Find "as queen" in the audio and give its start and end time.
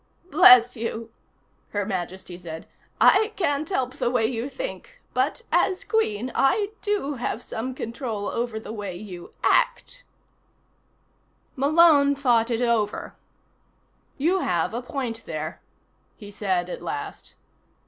5.51-6.31